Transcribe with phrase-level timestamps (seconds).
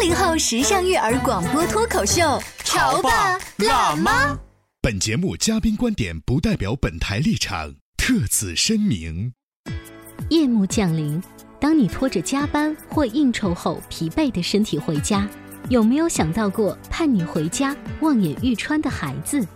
[0.00, 2.22] 八零后时尚育儿广播脱口秀，
[2.64, 4.34] 潮爸辣妈。
[4.80, 9.34] 本节目嘉宾观点不代表本台立场，特此声明。
[10.30, 11.22] 夜幕降临，
[11.60, 15.28] 当你拖着加班或应酬后疲惫的身体回家，
[15.68, 19.46] 有没有想到过盼你回家望眼欲穿的孩子？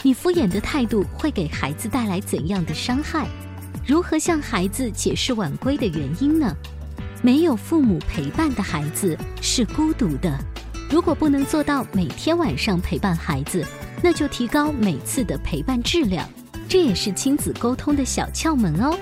[0.00, 3.28] 你敷衍的态度会给孩子带来怎样的伤害？
[3.86, 6.56] 如何向孩子解释晚归的原因呢？
[7.24, 10.36] 没有父母陪伴的孩子是孤独的。
[10.90, 13.64] 如果不能做到每天晚上陪伴孩子，
[14.02, 16.28] 那就提高每次的陪伴质量，
[16.68, 18.98] 这也是亲子沟通的小窍门哦。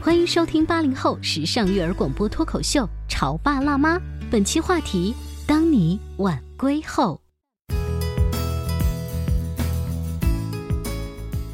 [0.00, 3.96] 欢迎收听八零后时尚育儿广播脱口秀《潮爸辣妈》，
[4.32, 5.14] 本期话题：
[5.46, 7.19] 当你晚归后。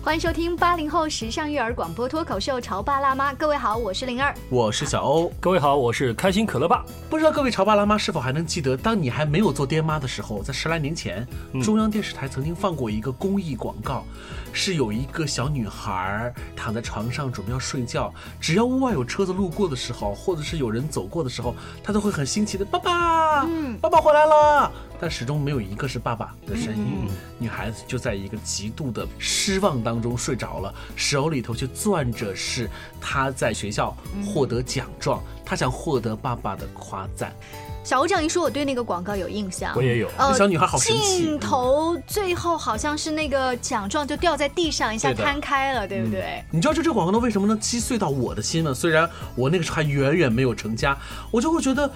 [0.07, 6.85] 欢迎收听八零后时尚育儿广播脱口秀《潮爸辣妈》，各位好，我是灵儿，我是小欧，各位好，我是开心可乐爸。
[7.11, 11.27] 不知道各位潮爸辣妈是否还能记得，当你还没有做爹妈的时候，在十来年前，
[11.61, 14.05] 中央电视台曾经放过一个公益广告，
[14.53, 24.71] 是有一个小女孩躺在床上准备要睡觉，只要屋外有车子路过的时候，或者是有人走过的时候，她都会很新奇的爸爸，嗯，爸爸回来了，
[25.01, 27.09] 但始终没有一个是爸爸的身影，
[27.39, 29.97] 女孩子就在一个极度的失望当。
[29.97, 32.69] 中睡着了，手里头却攥着是
[33.01, 37.33] 她在学校获得奖状，她想获得爸爸的夸赞。
[37.83, 39.73] 小欧这样一说，我对那个广告有印象。
[39.75, 41.23] 我也有，那小女孩好神奇。
[41.23, 46.45] 镜头最后好像是那个奖状就掉在地上，一下摊开了，对不对？
[46.51, 48.75] 你知道这这广告呢为什么能击碎到我的心呢？
[48.75, 50.97] 虽然我那个时候还远远没有成家，
[51.31, 51.91] 我就会觉得。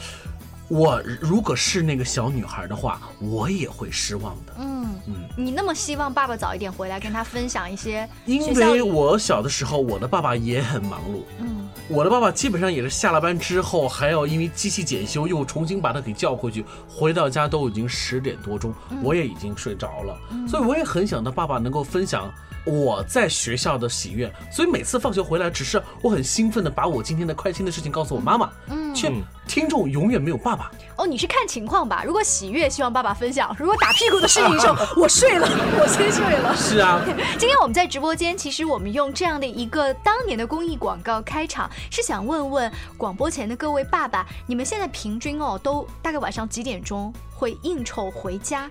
[0.70, 4.54] 我如果是那个小女孩的话，我也会失望的。
[4.56, 8.08] 嗯嗯，你那么希望爸爸早一点回来跟他分享一些？
[8.24, 11.22] 因为我小的时候，我的爸爸也很忙碌。
[11.40, 20.16] 嗯，我的爸爸基本上也是下了班之后，还要因为机器检修又重新把他给叫回去，回到家都已经十点多钟，我也已经睡着了。
[20.46, 22.32] 所以我也很想到爸爸能够分享。
[22.64, 28.50] 我在学校的喜悦，所以每次放学回来，只是我很兴奋的把我今天的开心的事情告诉我妈妈。
[28.68, 29.10] 嗯，却
[29.46, 30.70] 听众永远没有爸爸。
[30.96, 32.02] 哦，你是看情况吧？
[32.04, 35.48] 如果喜悦，希望爸爸分享；如果打屁股的事情，说 我睡了，
[35.80, 36.54] 我先睡了。
[36.56, 37.00] 是啊。
[37.38, 48.70] 今天我们在直播间，其实我们用这样的一个当年的公益广告开场，是想问问广播前的各位爸爸，你们现在平均哦，都大概晚上几点钟会应酬回家？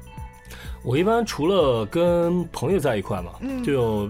[0.83, 3.31] 我一般除了跟朋友在一块嘛，
[3.63, 4.09] 就。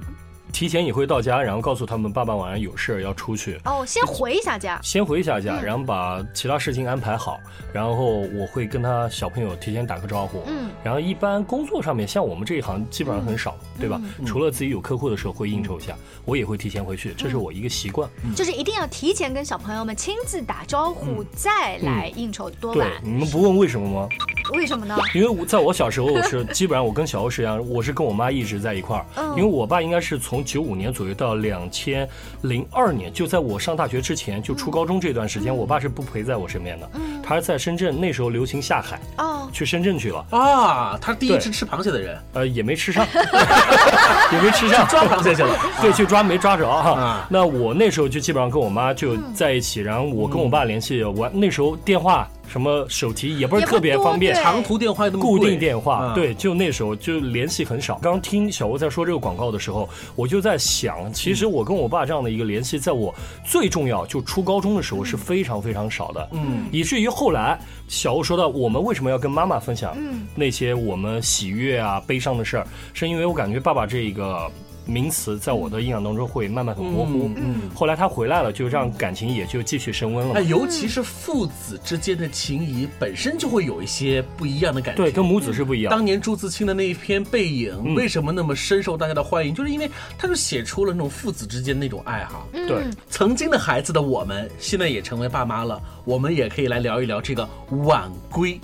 [0.52, 3.60] 提前也会到家，然后告诉他们爸爸晚上有事要出去。
[3.66, 4.80] 哦，先回一下家。
[4.84, 7.40] 先回一下家，然后把其他事情安排好，
[7.72, 10.44] 然后我会跟他小朋友提前打个招呼。
[10.48, 10.70] 嗯。
[10.84, 14.02] 然后一般工作上面，像我们这一行基本上很少，对吧？
[14.26, 15.96] 除了自己有客户的时候会应酬一下，
[16.26, 18.10] 我也会提前回去，这是我一个习惯。
[18.36, 22.90] 就是一定要提前跟小朋友们亲自打招呼，再来应酬多晚？
[23.04, 24.10] 你们不问为什么吗？
[24.54, 24.98] 为什么呢？
[25.14, 29.06] 因为我在我小时候，我是基本上我跟小欧是一样，我是跟我妈一直在一块儿。
[29.16, 29.30] 嗯。
[29.32, 32.08] 因为我爸应该是从九五年左右到两千
[32.42, 36.90] 零二年，就在我上大学之前，就初高中这段时间，我爸是不陪在我身边的。
[37.30, 40.26] 嗯，他是在深圳，那时候流行下海，哦，去深圳去了。
[40.32, 43.06] 啊，他第一次吃螃蟹的人，呃，也没吃上，
[44.34, 45.56] 也没吃上，抓螃蟹去了。
[45.80, 47.28] 对，去抓没抓着哈。
[47.30, 52.28] 那我那时候就基本上跟我妈就在一起，然后我跟我爸联系，我那时候电话。
[52.52, 58.00] 什么手提也不是特别方便，长途电话固定电话，对，就那时候就联系很少。
[58.02, 63.14] 刚听小吴在说这个广告的时候，我就在想，其实我跟我爸这样的一个联系，在我
[63.46, 69.94] 最重要就初高中的时候是非常非常少的，嗯，以至于后来小欧说到我们为什么要跟妈妈分享
[70.36, 74.50] 那些我们喜悦啊、悲伤的事儿，是因为我感觉爸爸这个。
[74.90, 77.30] 名词在我的印象当中会慢慢很模糊。
[77.38, 80.44] 嗯后来他回来了，就让感情也就继续升温了嘛哎，。
[80.44, 85.04] 尤其是父子之间的情谊，本身就会有一些不一样的感觉。
[85.04, 85.92] 对，跟母子是不一样。
[85.92, 89.54] 当年朱自清的那一篇《背影》嗯为什么那么深受大家的欢迎？
[89.54, 92.46] 就是因为他就写出了那种父子之间那种爱哈。
[92.52, 97.48] 对，曾经的孩子的我们，现在也成为爸妈了，我们也可以来聊一聊这个
[97.86, 98.60] 晚归。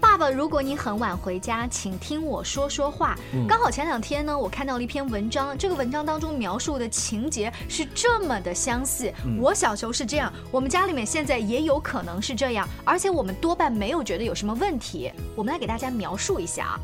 [0.00, 3.16] 爸爸，如果你很晚回家，请听我说说话。
[3.48, 9.12] 刚好前两天呢，我看到了一篇文章，这个文章当中描述的情节是这么的相似。
[9.40, 15.10] 我小时候是这样，我们家里面现在也有可能是这样，而且我们多半没有觉得有什么问题。
[15.34, 16.80] 我们来给大家描述一下啊。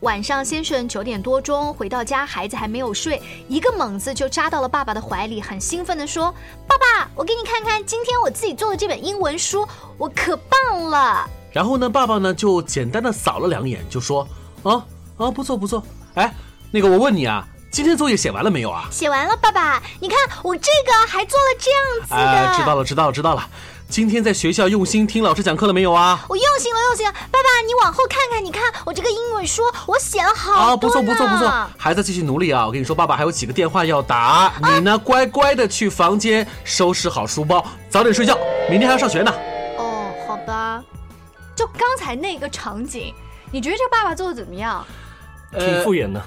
[0.00, 6.34] 晚上，先生九点多钟回到家，孩子还没有睡，一个猛子就扎到了爸爸的怀里，很兴奋地说
[6.66, 9.66] ：“爸爸，我给你看看今天我自己做的这本英文书，
[9.98, 14.26] 我可棒了。”然后呢，爸爸呢就简单的扫了两眼，就说
[14.62, 14.84] ：“啊
[15.16, 15.82] 啊，不错不错。
[16.14, 16.32] 哎，
[16.70, 18.88] 那个我问你啊，今天作业写完了没有啊？
[18.90, 22.16] 写完了，爸爸，你看我这个还做了这样子的。
[22.16, 23.46] 哎，知道了知道了知道了。
[23.88, 26.24] 今天在学校用心听老师讲课了没有啊？
[26.28, 27.12] 我用心了，用心了。
[27.12, 32.64] 爸爸，你往后看看，你看我这个英文书，我写了好多啊，不错不错不错，孩子继续努力啊！
[32.64, 38.38] 我跟你说，爸爸还有几个电话要打，你呢乖乖的去房间收拾好书包，早点睡觉，
[38.70, 39.34] 明天还要上学呢。
[39.76, 40.80] 哦，好吧。
[41.60, 43.14] 就刚才那个场景，
[43.52, 44.82] 你觉得这个爸爸做的怎么样？
[45.52, 46.22] 挺敷衍的。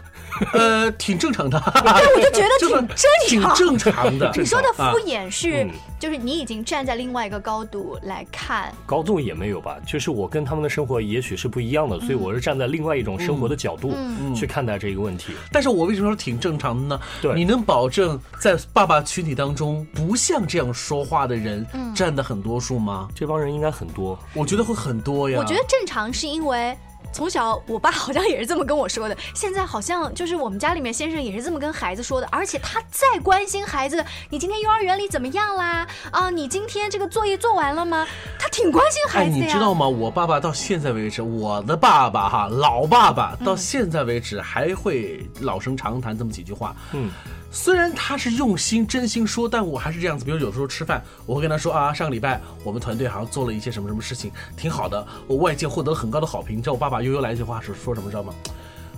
[0.53, 1.59] 呃，挺正常的。
[1.59, 3.55] 对，我就觉得挺正常。
[3.55, 4.31] 挺正常的。
[4.35, 8.73] 你说的啊敷衍是嗯，就是你已经站在另外一个高度来看。
[8.85, 15.33] 高度也没有吧，就是我跟他们的生活也许是不一样的，所以我是站在另外一种生活的角度嗯去看待这个问题。
[15.51, 17.01] 但是我为什么说挺正常的呢？
[17.21, 23.07] 对你能保证在爸爸群体当中不像这样说话的人嗯占的很多数吗？
[23.15, 24.17] 这帮人应该很多。
[24.33, 25.37] 我觉得会很多呀。
[25.39, 26.77] 我觉得正常是因为。
[27.13, 29.15] 从小，我爸好像也是这么跟我说的。
[29.35, 35.87] 现在好像就是我们家里面先生也是这么跟孩子说的，而且他再关心孩子，你今天幼儿园里怎么样啦？
[36.11, 38.05] 啊，你今天这个作业做完了吗？
[38.39, 39.45] 他挺关心孩哎，子呀。
[39.45, 39.87] 你知道吗？
[39.87, 46.75] 我爸爸到现在为止，我的爸爸哈，老爸爸到现在为止还会老生常谈这么几句话。
[46.93, 47.11] 嗯，
[47.53, 50.25] 虽然他是用心真心说，但我还是这样子。
[50.25, 56.57] 比如有的时候吃饭，我会跟他说啊，上个礼拜我们团队好像做了一些什么什么事情，挺好的，我外界获得了很高的好评。
[56.57, 58.33] 你知道我爸爸悠悠来一句话是说什么，知道吗？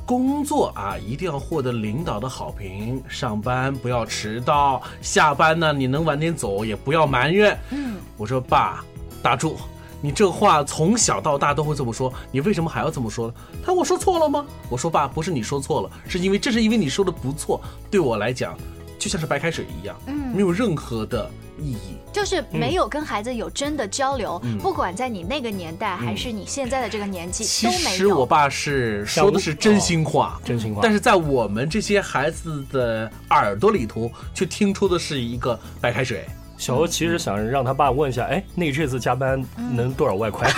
[0.05, 7.59] 工作啊，一定要获得领导的好评，上班不要迟到，下班呢你能晚点走也不要埋怨。
[7.71, 8.85] 嗯，我说爸，
[9.21, 9.57] 打住。
[10.05, 13.33] 你这话从小到大都会这么说，你为什么还要这么说呢？
[13.65, 14.45] 他我说错了吗？
[14.69, 17.59] 我说爸，不是你说错了，是因为这是因为你说的不错，
[17.89, 18.55] 对我来讲
[18.99, 21.27] 就像是白开水一样，嗯没有任何的
[21.59, 21.97] 意义。
[22.13, 27.97] 就是没有跟孩子有真的交流，嗯不管在你那个年代还是你现在的这个年纪，其都没有。
[27.97, 36.27] 实我爸是说的是真心话，真心话但是在我们这些孩子的耳朵里头，却听出的是一个白开水。
[36.57, 40.49] 小欧其实想让他爸问一下，哎，那这次加班能多少外快？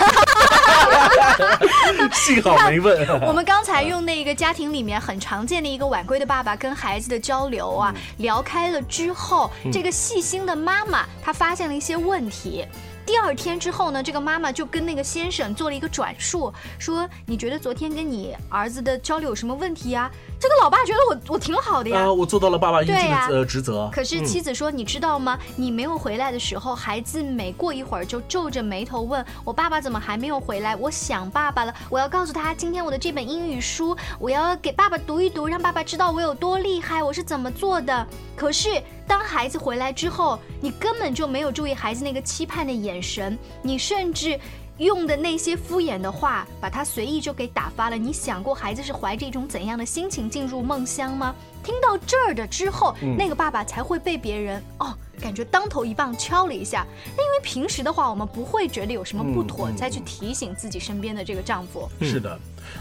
[2.12, 3.06] 幸好没问。
[3.26, 12.64] 我们刚才用那个家庭里面很常见的一个晚归的爸爸跟孩子的交流啊，聊开了之后，这个细心的妈妈她发现了一些问题。
[13.08, 22.00] 第二天之后呢，这个妈妈就跟那个先生做了一个转述，说你觉得昨天跟你儿子的交流有什么问题呀、这个老爸觉得我我挺好的呀。
[22.00, 23.88] 啊，我做到了爸爸应尽的职责。
[23.90, 25.38] 可是妻子说：“你知道吗？
[25.56, 30.76] 你没有回来的时候，孩子每过一会儿就皱着眉头问我爸爸怎么还没有回来？
[30.76, 38.06] 我想爸爸了，我要告诉他今天我的这本英语书，我要给爸爸读一读，让爸爸知道我有多厉害，我是怎么做的。
[38.36, 38.68] 可是
[39.08, 44.38] 当孩子回来之后，你根本就没有注意孩子那个期盼的眼神，你甚至。”
[44.78, 47.96] 用的那些敷衍的话，把他随意就给打发了。
[47.96, 51.34] 你想过孩子是怀着一种怎样的心情进入梦乡吗？
[51.64, 56.86] 听到这儿的之后，那个爸爸才会被别人哦，感觉当头一棒敲了一下。
[57.16, 61.88] 那因为平时的话，我们不会觉得有什么不妥，再去提醒自己身边的这个丈夫。
[62.00, 62.38] 是的，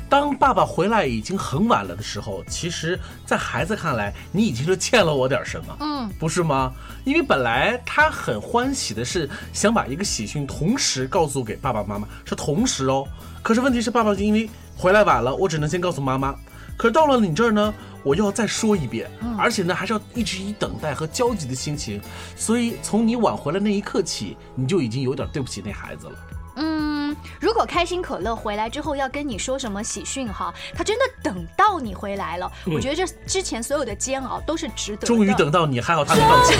[0.09, 6.73] 当爸爸回来已经很晚了的时候，其实，在孩子看来，你已经是欠了我点什么，嗯，不是吗？
[7.03, 13.07] 因为本来他很欢喜的是想把一个喜讯同时告诉给爸爸妈妈，是同时哦。
[13.41, 16.35] 可是问题是，爸爸因为回来晚了，我只能先告诉妈妈。
[16.77, 21.99] 可是到了你这儿呢，我又要再说一遍，而且呢，还是要一直以等待和焦急的心情。
[22.35, 26.13] 所以从你晚回来那一刻起，你就已经有点对不起那孩子了。
[26.57, 35.07] 嗯，如果开心可乐回来之后要跟你说什么喜讯哈，他真的等到你回来了，我觉得这之前所有的煎熬都是值得的。
[35.07, 36.53] 终于等到你，还好他没放弃。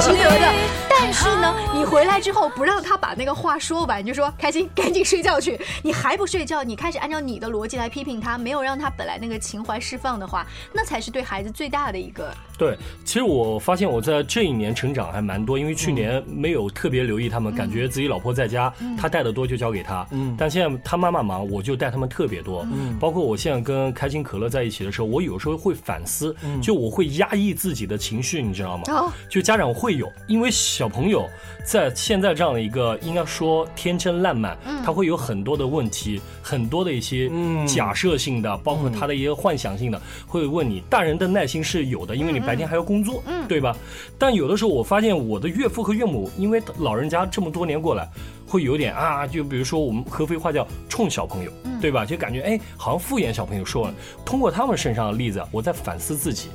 [0.00, 0.89] 值得的。
[1.02, 5.58] 但是呢，你回来之后不让他把那个话说完，你就说开心，赶紧睡觉去。
[5.82, 12.30] 你还不睡觉，你开始按照你的逻辑来批评他，没有让他本来那个情怀释放的话，那才是对孩子最大的一个。
[12.60, 12.76] 对，
[13.06, 20.06] 其实我发现我在这一年成长还蛮多，因为去年没有特别留意他们，感觉自己老婆在家，他带的多就交给他。
[20.10, 22.66] 嗯，但现在他妈妈忙，我就带他们特别多。
[22.70, 28.84] 嗯，包括我现在跟开心可乐在一起的时候，我有时候会反思，就我会压抑自己的情绪，你知道吗？
[28.88, 31.26] 哦，就家长会有，因为小朋友
[31.64, 37.30] 在现在这样的一个应该说天真烂漫，他会有很多的问题，很多的一些
[37.66, 40.82] 假设性的，包括他的一些幻想性的，会问你。
[40.90, 43.76] 大人的耐心是有的，因为你白天还要工作，嗯，对吧？
[44.18, 48.08] 但有的时候我发现我的岳父和岳母，因为老人家这么多年过来，
[48.44, 52.04] 会有点啊，就比如说我们合肥话叫冲小朋友，对吧？
[52.04, 53.94] 就感觉哎，好像敷衍小朋友说了。
[54.24, 56.48] 通过他们身上的例子，我在反思自己。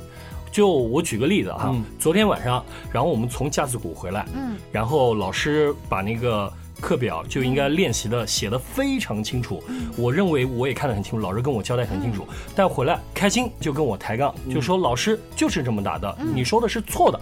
[0.52, 6.52] 就我举个例子哈，昨天晚上，然后我们从架子鼓回来，嗯，然后老师把那个。
[6.80, 9.62] 课表就应该练习的写的非常清楚，
[9.96, 12.26] 我认为我也看得很清楚，老师跟我交代很清楚。
[12.54, 17.20] 但回来开心就跟我抬杠，就说老师就是这么打的，你说的是错的。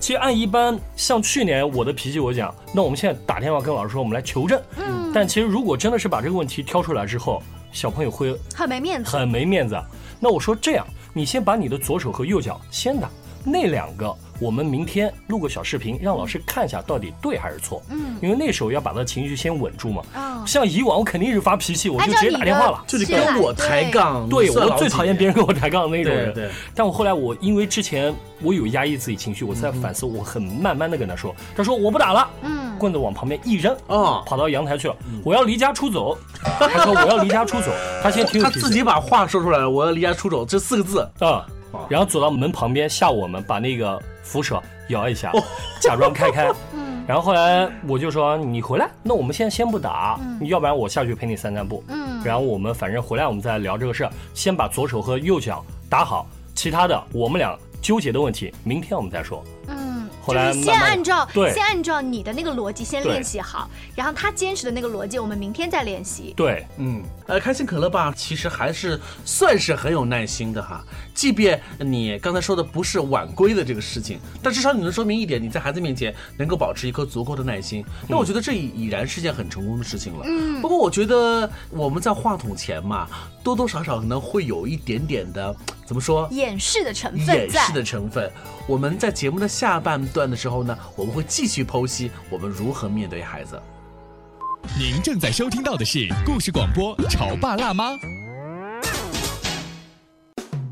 [0.00, 4.60] 其实按一般像去年我的脾气，我讲，那我们现在打电话跟老师说，我们来求证。
[5.14, 9.80] 但其实如果真的是把这个问题挑出来之后，小朋友会很没面子，很没面子。
[10.18, 13.08] 那我说这样，你先把你的左手和右脚先打，
[13.44, 14.14] 那两个。
[14.38, 17.82] 我们明天录个小视频，让老师看一下到底对还是错。
[17.90, 20.02] 嗯，因为那时候要把他情绪先稳住嘛。
[20.14, 24.28] 啊，像以往我肯定是发脾气，我就直接打电话了，就得跟我抬杠。
[24.28, 26.32] 对我最讨厌别人跟我抬杠的那种人。
[26.34, 26.50] 对。
[26.74, 36.16] 但我后来我因为之前我有压抑自己情绪，我在反思，我很慢慢的跟他说，他说我不打了，嗯，棍子往旁边一扔，啊，跑到阳台去了，我要离家出走。
[36.42, 37.70] 他说我要离家出走，
[38.02, 38.42] 他先听。
[38.42, 41.46] 他自己把话说出来了，我要离家出走这四个字啊。
[41.88, 45.32] 然后走到门旁边吓我们，把那个扶手摇一下，
[45.80, 46.52] 假装开开。
[46.74, 47.04] 嗯。
[47.06, 51.84] 然后后来我就说你回来，那我们现在先不打，要不然我下去陪你散散步。
[51.88, 52.20] 嗯。
[52.24, 59.42] 然后我们反正回来我们再聊这个事儿，先把左手和右脚打好，其他的我们俩纠结的问题，明天我们再说。
[60.34, 66.32] 就是先按照先按照你的那个逻辑先练习好，然后他坚持的那个逻辑，我们明天再练习。
[66.36, 70.84] 对，嗯，呃，开心可乐爸其实还是算是很有耐心的哈。
[71.14, 77.84] 即便你刚才说的不是晚归的这个事情，但至少你能说明一点，你在孩子面前能够保持一颗足够的耐心。
[78.08, 80.24] 那我觉得这已已然是件很成功的事情了。
[80.26, 80.60] 嗯。
[80.60, 83.08] 不过我觉得我们在话筒前嘛，
[83.42, 85.54] 多多少少可能会有一点点的
[85.86, 86.28] 怎么说？
[86.30, 87.34] 掩饰的成分。
[87.34, 88.30] 掩饰的成分。
[88.66, 93.60] 我们在节目的下半段的时候呢，我们会继续剖析我们如何面对孩子。
[94.78, 97.92] 您正在收听到的是故事广播《潮爸辣妈》。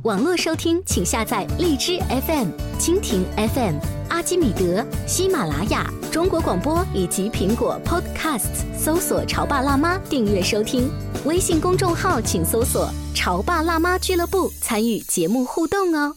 [0.02, 2.48] 网络收听，请下载荔枝 FM、
[2.78, 3.74] 蜻蜓 FM、
[4.08, 10.90] 阿基米德、喜马拉雅、中国广播以及苹果 Podcasts，搜索“潮爸辣妈”订阅收听。
[11.26, 16.16] 微信公众号请搜索“潮爸辣妈俱乐部”，参与节目互动哦。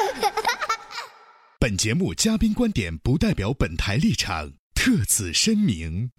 [1.61, 6.09] 本节目嘉宾观点不代表本台立场，特此声明。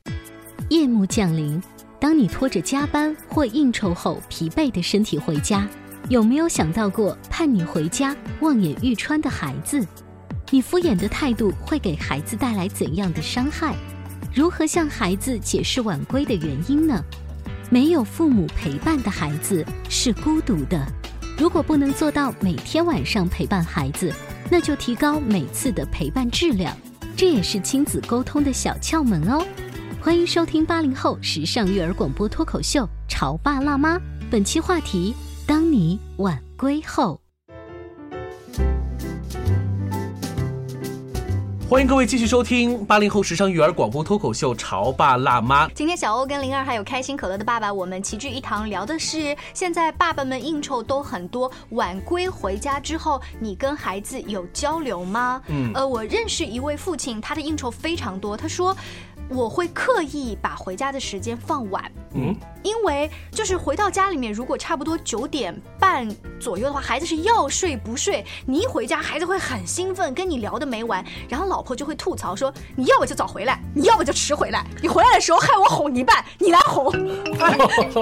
[0.71, 1.61] 夜幕降临，
[2.01, 5.69] 当你拖着加班或应酬后疲惫的身体回家，
[6.09, 9.85] 有没有想到过盼你回家望眼欲穿的孩子？
[10.51, 13.75] 你敷衍的态度会给孩子带来怎样的伤害？
[14.33, 17.05] 如何向孩子解释晚归的原因呢？
[17.69, 20.87] 没有父母陪伴的孩子是孤独的。
[21.37, 24.15] 如果不能做到每天晚上陪伴孩子，
[24.53, 26.77] 那就提高每次的陪伴质量，
[27.17, 29.43] 这也是亲子沟通的小窍门哦。
[29.99, 33.97] 欢迎收听八零后时尚育儿广播脱口秀《潮爸辣妈》，
[34.31, 35.15] 本期话题：
[35.47, 37.22] 当你晚归后。
[41.73, 45.67] 欢迎各位继续收听八零后时尚育儿广播脱口秀《潮爸辣妈》。
[45.75, 55.41] 今天小欧跟灵儿还有开心可乐的爸爸，我们齐聚一堂，聊的是现在爸爸们应酬都很多，晚归回家之后，你跟孩子有交流吗？
[55.47, 58.77] 嗯，呃，我认识一位父亲，他的应酬非常多，他说。
[59.35, 66.09] 我会刻意把回家的时间放晚，嗯，因为就是回到家里面，如果差不多九点半
[66.39, 76.93] 左右的话，孩子是要睡不睡，你一回家，孩子会很兴奋，跟你聊的没完，然后老婆就会吐槽说，你要么就早回来，你要么就迟回来，你回来的时候害我哄你一半，你来哄。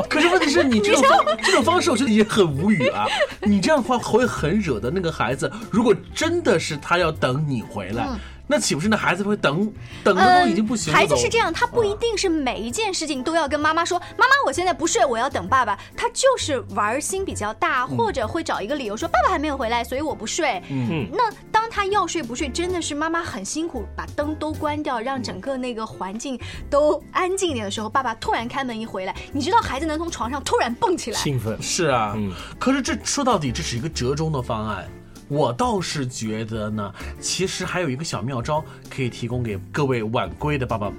[0.08, 1.02] 可是问题是你这种
[1.42, 3.06] 这种方式，我觉得也很无语啊，
[3.42, 8.08] 你这样的话会很惹的那个孩子，如果真的是他要等你回来。
[8.50, 10.99] 那岂不是那孩子会等等的都已经不行了？
[10.99, 13.97] 孩子是这样，他不一定是每一件事情都要跟妈妈说。
[14.19, 15.78] 妈妈，我现在不睡，我要等爸爸。
[15.97, 20.61] 他就是玩心比较大，或者会找一个理由说爸爸还没有回来，所以我不睡。
[20.69, 26.37] 嗯，那当他要睡不睡，真的是妈妈很辛苦，把灯都关掉，让整个那个环境
[26.69, 32.14] 都安静一点的时候，爸爸突然开门一回来，你知道孩子能从床上突然蹦起来，兴奋是啊。
[32.16, 34.88] 嗯，可是这说到底，这是一个折中的方案。
[35.30, 38.62] 我倒是觉得呢，其实还有一个小妙招
[38.94, 40.92] 可以提供给各位晚归的爸爸，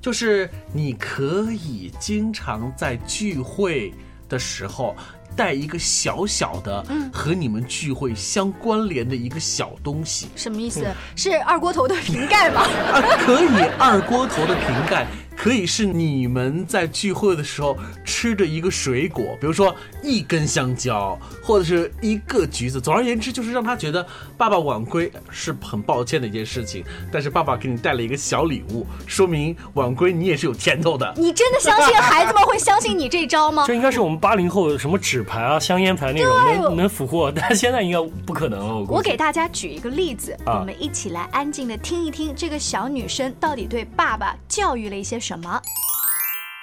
[0.00, 3.92] 就是你可以经常在聚会
[4.30, 4.96] 的时候
[5.36, 10.28] 带一个小小的和你们聚会相关联的一个小东西。
[10.34, 10.82] 什么意思？
[11.14, 12.62] 是二锅头的瓶盖吗？
[12.90, 15.06] 啊，可以，二锅头的瓶盖。
[15.36, 22.80] 可以是你们在聚会的时候吃着一个水果，比如说一根香蕉，或者是一个橘子。
[22.80, 24.04] 总而言之，就是让他觉得
[24.38, 31.12] 爸爸晚归是很抱歉的一件事情，但是爸爸给你带了一个小礼物，说明晚归你也是有甜头的。
[31.16, 33.64] 你真的相信孩子们会相信你这招吗？
[33.66, 38.86] 这应该是我们八零后什么纸牌啊、香烟牌那种能能俘获，但现在应该不可能了。
[38.88, 45.20] 我给大家举一个例子，我们一起来安静的听一听这个小女生到底对爸爸教育了一些。
[45.26, 45.60] 什么？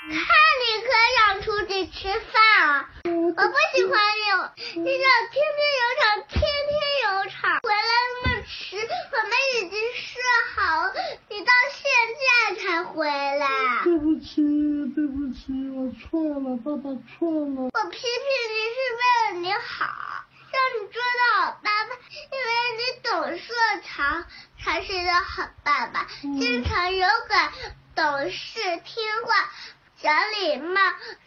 [0.08, 2.90] 看你可想出去吃饭啊！
[3.04, 3.92] 我不喜欢
[4.56, 6.72] 你，你想天天有场，天天
[7.04, 7.92] 有场，回来
[8.24, 10.14] 那么迟，我们已经说
[10.56, 10.94] 好，
[11.28, 11.84] 你到现
[12.16, 13.48] 在才回来。
[13.84, 14.42] 对不起，
[14.96, 17.68] 对不起，我错了，爸爸错了。
[17.74, 18.08] 我批评
[18.48, 19.84] 你是为了你好，
[20.54, 21.92] 让你做到好爸爸，
[22.32, 23.52] 因为你懂事
[23.84, 24.26] 强，
[24.64, 27.52] 才是一个好爸爸，经常勇敢。
[27.96, 29.50] 懂事听话
[30.02, 30.82] 讲礼貌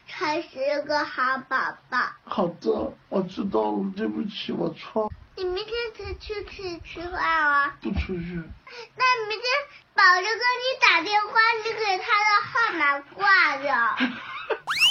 [0.08, 1.98] 才是个好宝宝。
[2.24, 5.10] 好的，我知道了，对不起，我错。
[5.36, 7.76] 你明天才出去吃饭啊？
[7.80, 8.42] 不出去。
[8.96, 9.48] 那明天
[9.94, 11.28] 宝着给你打电话，
[11.64, 13.96] 你给他的号码挂掉。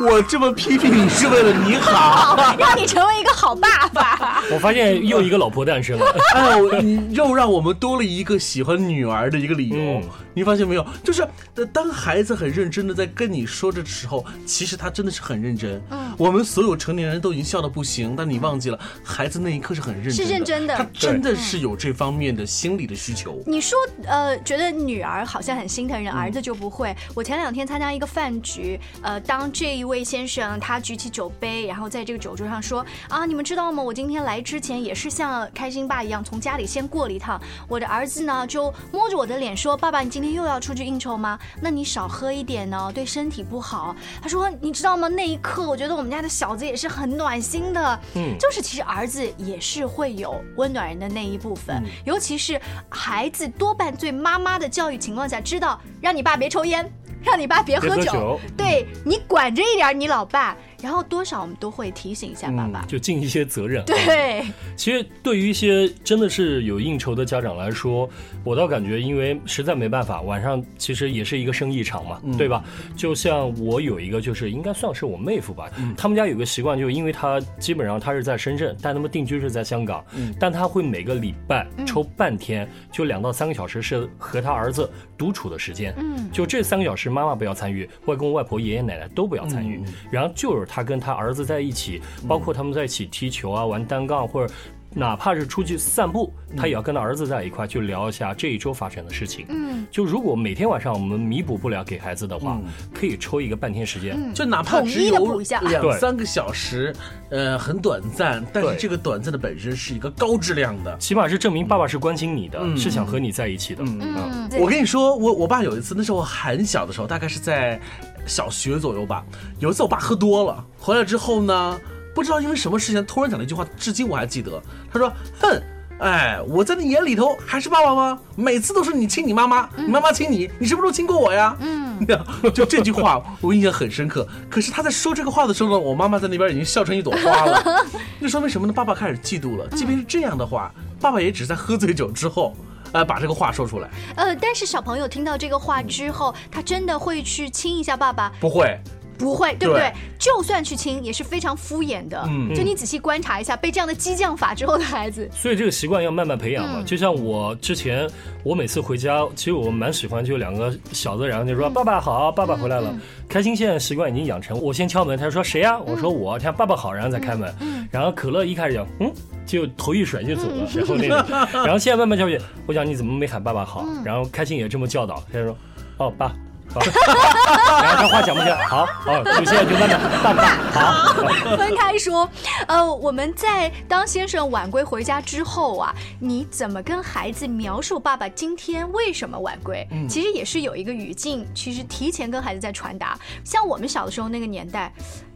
[0.00, 4.42] 我这么批评你是为了你好， 让你成为一个好爸爸。
[4.52, 6.06] 我发现又一个老婆诞生了。
[6.34, 10.00] 哎呦，你又让我们多了一个喜欢女儿的一个理由。
[10.36, 10.84] 你发现没有？
[11.04, 11.26] 就是
[11.72, 15.80] 当孩子很认真的在跟你说的时候，其实他真的是很认真。
[15.90, 23.40] 嗯，我们所有成年人都已经笑得不行，但你忘记了，孩子那一刻是很认真，是认真的，他真的是有这方面的心理的需求。
[23.46, 26.94] 你说，呃，觉得女儿好像很心疼人，儿子就不会。
[27.14, 33.80] 我前两天参加一个饭局，呃，当这一位先生他举起酒杯，然后在这个酒桌上说：“啊，你们知道吗？
[33.82, 37.40] 我今天来之前也是像开心爸一样，从家里先过了一趟。
[37.68, 41.38] 我的儿子呢，就摸着我的脸说：‘爸爸，你今天又要出去应酬吗？
[41.60, 45.06] 那你少喝一点呢，对身体不好。’他说：‘你知道吗？
[45.06, 48.00] 那一刻，我觉得我们家的小子也是很暖心的。
[48.16, 56.90] 嗯，就是其实儿子也是会有温暖人的那一部分，尤其是孩子多半对妈妈的教育情况下，知道让你爸别抽烟。”
[57.24, 60.56] 让你爸别喝酒，对你管着一点，你老爸。
[60.84, 63.82] 然后多少我们都会提醒一下爸爸，就尽一些责任。
[63.86, 64.44] 对，
[64.76, 68.06] 其实对于一些真的是有应酬的家长来说，
[68.44, 72.62] 我倒感觉，因为实在没办法，晚上其实也是一个生意场嘛，对吧？
[72.94, 80.04] 就像我有一个，就是应该算是我妹夫吧，他们家有个习惯，就因为他基本上他是在深圳，但他们定居是在香港，
[80.38, 94.52] 但他会每个礼拜抽半天，就两到三个小时是和他儿子独处的时间，嗯，就这三个小时妈妈不要参与，外公外婆爷爷奶奶都不要参与，然后就是他跟他儿子在一起，包括他们在一起踢球啊、玩单杠，或者
[94.94, 99.44] 哪怕是出去散步，他也要跟他儿子在一块，去聊一下这一周发生的事情。
[99.48, 102.60] 嗯，就如果每天晚上我们弥补不了给孩子的话，
[102.92, 106.94] 可以抽一个半天时间，就哪怕只有两三个小时，
[107.30, 113.82] 呃，很短暂，但是这个短暂的本身是一个高质量的，起码是证明爸爸是关心你的，是想和你在一起的。
[113.84, 117.80] 嗯，我跟你说，我我爸有一次，那时候很小的时候，大概是在。
[118.26, 119.22] 小学左右吧，
[119.58, 121.78] 有一次我爸喝多了，回来之后呢，
[122.14, 124.62] 不知道因为什么事情，突然讲了一句话，至今我还记得。
[124.92, 125.62] 他说：“哼，
[125.98, 128.18] 哎，我在你眼里头还是爸爸吗？
[128.36, 131.56] 每次都是你亲你妈妈，你妈妈亲你，你什么时候亲过我呀？
[131.60, 132.06] 嗯，
[132.54, 134.26] 就这句话我印象很深刻。
[134.48, 137.62] 可是他在说这个话的时候呢，我妈妈在那边已经笑成一朵花了。
[138.20, 138.72] 那说明什么呢？
[138.72, 139.66] 爸爸开始嫉妒了。
[139.70, 142.54] 即便是这样的话，爸爸也只是在喝醉酒之后。
[142.92, 143.90] 呃，把这个话说出来。
[144.14, 148.32] 呃，但是小朋友听到这个话之后，他真的会去亲一下爸爸？
[148.38, 148.78] 不会。
[149.18, 149.92] 不会，对不对？
[150.18, 152.22] 就算去亲，也是非常敷衍的。
[152.28, 155.28] 嗯，就你仔细观察一下，被这样的激将法之后的孩子。
[155.32, 156.82] 所以这个习惯要慢慢培养嘛。
[156.84, 158.08] 就像我之前，
[158.42, 162.94] 我每次回家，其实我蛮喜欢，就两个小子，然后就说：“爸爸好，爸爸回来了。”
[163.28, 167.54] 开心现在习惯已经养成，我先敲门，他说：“谁呀？”我说：“我。”他爸爸好，然后再开门。
[167.60, 167.86] 嗯。
[167.90, 169.12] 然后可乐一开始讲，嗯，
[169.46, 170.66] 就头一甩就走了。
[170.74, 173.84] 然后那个，然后现在慢慢教育，我讲你怎么没喊爸爸好？
[174.04, 175.56] 然后开心也这么教导，他说
[175.98, 176.34] ：“哦，爸。”
[176.80, 182.28] 然后他话讲不起来，好，哦，就现在就慢慢爸爸好，分开说。
[182.66, 189.86] 呃，我们在当先生晚归回家之后啊，你怎么跟孩子描述爸爸今天为什么晚归？
[189.90, 193.18] 嗯，其实也是有一个语境，其实提前跟孩子在传达。
[193.44, 194.92] 像我们小的时候那个年代，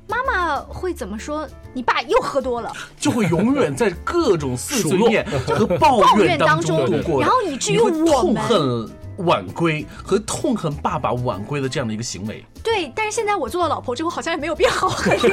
[0.08, 1.46] 妈妈会怎么说？
[1.74, 8.90] 你爸又喝多了，就会永远在各种碎碎念和抱怨当中度过，然后以至于我痛恨。
[9.18, 12.92] 晚归和痛恨爸爸晚归的这样的一个行为，对。
[12.94, 15.28] 但是现在我做了老婆之后，好像也没有变好很多。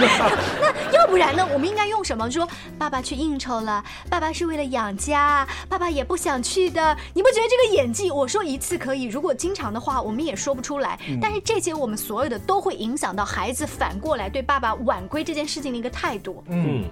[0.00, 1.46] 那要不然呢？
[1.52, 2.30] 我们应该用什么？
[2.30, 6.96] 说爸爸去应酬了，爸爸是为了养家，爸爸也不想去的。
[7.12, 8.10] 你不觉得这个演技？
[8.10, 10.98] 我说一次可以，如果经常的话，我们也说不出来。
[11.20, 16.42] 但是这些我们所有的都会影响到孩子反过来对爸爸晚归这件事情的一个态度。
[16.48, 16.84] 嗯，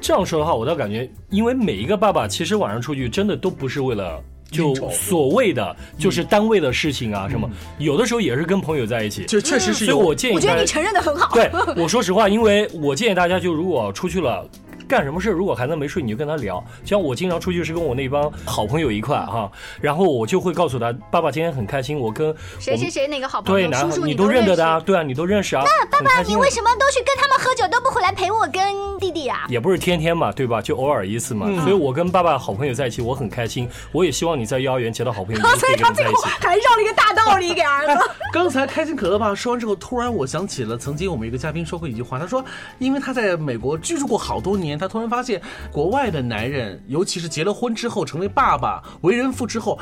[0.00, 4.20] 这样说的话，我倒感觉，因为每一个爸爸其实晚上出去真的都不是为了。
[4.52, 9.86] 就所谓的就是单位的事情啊，什么有的时候也是跟朋友在一起，就确实是。
[9.86, 11.34] 所以我建议，我觉得你承认的很好。
[11.34, 14.46] 对，我说实话，因为我建议大家，就如果出去了。
[14.92, 15.30] 干什么事？
[15.30, 16.62] 如果孩子没睡，你就跟他聊。
[16.84, 19.50] 像我经常出去是跟我那帮好朋友一块哈，
[19.80, 21.98] 然后我就会告诉他，爸爸今天很开心。
[21.98, 24.78] 我跟谁谁谁哪个好朋友，对叔叔你都认得的啊？
[24.78, 25.64] 对啊，你都认识啊。
[25.64, 28.62] 那爸爸，你为什么都去跟他们喝酒，都不回来陪我跟
[29.00, 29.46] 弟弟啊？
[29.48, 30.60] 也不是天天嘛，对吧？
[30.60, 31.46] 就偶尔一次嘛。
[31.62, 33.66] 所以我跟爸爸好朋友在一起，我很开心。
[33.92, 38.04] 我也希望你在幼儿园结到好朋友， 所以他最后还绕了一个大道理给儿子。
[38.30, 42.44] 刚才开心可乐爸说完之后，突然我想起了曾经我们一个嘉宾说过一句话，他说，
[42.78, 45.40] 因为他在美国居住过好多年，他突然发现。
[45.70, 49.78] 国外的男人，尤其是结了婚之后成为爸爸、为人父之后，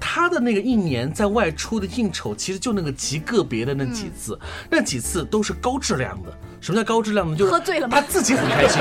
[0.00, 4.38] 他的那个一年在外出的应酬，其实就那个极个别的那几次，
[4.70, 6.32] 那几次都是高质量的。
[6.60, 7.36] 什么叫高质量呢？
[7.36, 8.80] 就是喝醉了他自己很开心，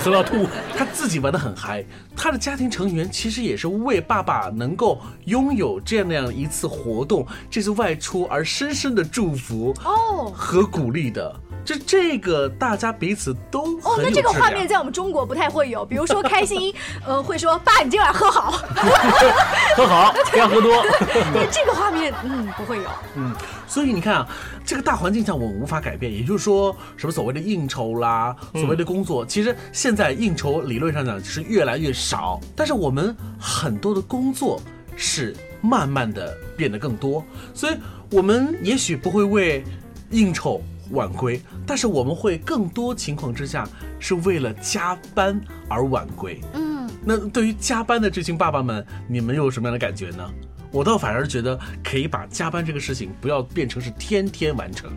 [0.00, 1.84] 喝 到吐，他自己玩的很嗨。
[2.16, 11.38] 他的家庭成员其实也是为爸爸能够拥有这样那样一次活动、这次外出而深深的祝福哦和鼓励的。
[11.66, 15.84] 就这个，大家彼此都哦，那这个画面在我们中国不太会有。
[15.84, 16.72] 比如说开心，
[17.04, 18.52] 呃，会说爸，你今晚喝好，
[19.76, 20.80] 喝好，不要喝多。
[21.50, 22.84] 这个画面，嗯，不会有。
[23.16, 23.34] 嗯，
[23.66, 24.28] 所以你看啊，
[24.64, 26.12] 这个大环境下我们无法改变。
[26.12, 34.60] 也就是说，什么所谓的应酬啦，所谓的工作，其实现在应酬理论上讲是越来越少，但是我们很多的工作
[34.96, 37.74] 是慢慢的变得更多，所以
[38.12, 39.64] 我们也许不会为
[40.10, 40.62] 应酬。
[40.90, 43.68] 晚归，但是我们会更多情况之下
[43.98, 46.40] 是为了加班而晚归。
[46.54, 50.30] 嗯，那对于加班的这群爸爸们，你们有什么样的感觉呢？
[50.70, 54.90] 我倒反而觉得可以把加班这个事情不要变成是天天完成。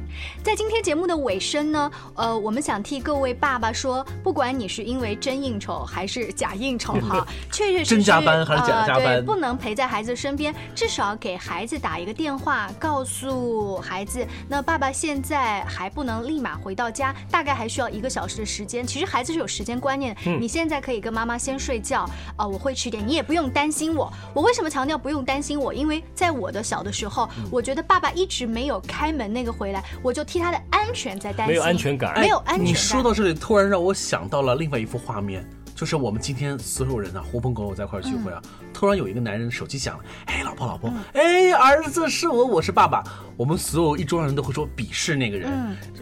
[0.44, 18.86] 在今天节目的尾声呢，呃，我们想替各位爸爸说，不管你是因为真应酬还是假应酬哈， 确确实实真加班还是假加班，不能陪在孩子身边，至少给孩子打一个电话，告诉孩子，那爸爸现在还不能立马回到家，大概还需要一个小时的时间。
[18.86, 24.12] 其实孩子是有时间观念，你现在可以跟妈妈先睡觉啊，我会迟点，你也不用担心我。
[24.34, 25.74] 我为什么强调不用担心我？
[25.74, 32.66] 因为在我的小的时候，我觉得爸爸一直没有开门那个回来，我就替他的安全在担心，没有安全感，没有安全感。
[32.66, 38.42] 你说到这里，突然让我想到了另外一幅画面，就是我们今天所有人啊，狐朋狗友在一块聚会啊，
[38.74, 43.04] 突然有一个男人手机响了，哎，老婆老婆，哎，儿子是我，我是爸爸，
[43.40, 45.50] 我们所有一桌人都会说鄙视那个人，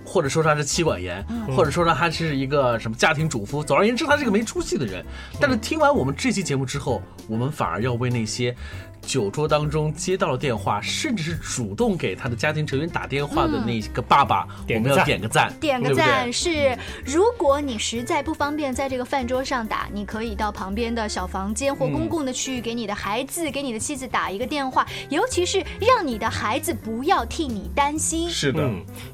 [0.03, 1.23] 或者说他是妻管严，
[1.55, 5.05] 或者说他是一个什么家庭主妇，总而言之，他是个没出息的人。
[5.39, 8.55] 但是听完我们这期节目之后，我们反而要为那些。
[8.99, 15.53] 酒桌当中接到了电话，甚至是主动给他的家庭成员打电话的那个爸爸，我们要点个赞。
[15.61, 28.29] 点个赞是，如果你实在不方便在这个饭桌上打，你可以到旁边的小房间或公共的区域给你的孩子、给你的妻子打一个电话，尤其是让你的孩子不要替你担心。
[28.29, 28.69] 是的，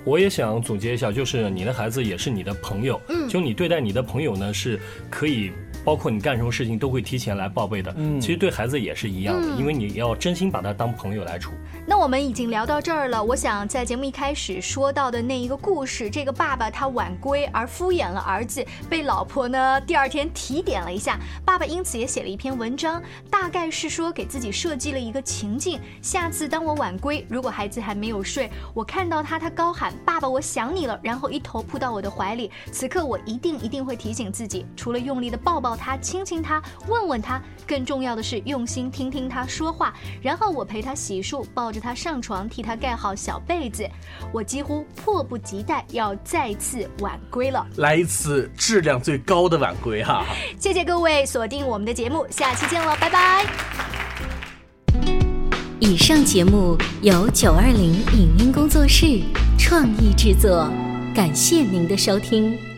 [0.05, 5.51] 我也想总结一下，就是你的孩子也是你的朋友，嗯，就你对待你的朋友呢，是可以。
[5.83, 7.93] 包括你干什么事情都会提前来报备的。
[7.97, 11.51] 嗯其实对孩子也是一样的，嗯因为你要真心把他当朋友来处。
[11.85, 43.87] 那我们已经聊到这儿了，我想在节目一开始说到的那一个故事，这个爸爸他晚归而敷衍了儿子，被老婆呢第二天提点了一下，爸爸因此也写了一篇文章，大概是说给自己设计了一个情境，下次当我晚归，如果孩子还没有睡，我看到他，他高喊“爸爸，我想你了”，然后一头扑到我的怀里，此刻我一定一定会提醒自己，除了用力的抱抱他、亲亲他、问问他，更重要的是用心听听他说话，然后我陪他洗漱，抱着他上床，替他盖好小被子，
[44.31, 47.65] 我几乎迫不及待要再次晚归了。
[47.77, 50.25] 来一次质量最高的晚归哈。
[50.59, 53.45] 谢谢各位锁定我们的节目，下期见了，拜拜。
[55.79, 59.21] 以上节目由九二零影音工作室
[59.59, 60.69] 创意制作，
[61.13, 62.72] 感谢您的收听。